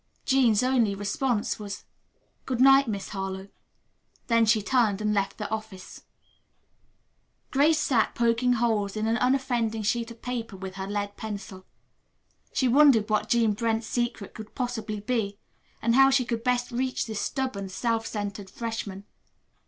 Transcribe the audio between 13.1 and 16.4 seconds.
what Jean Brent's secret could possibly be, and how she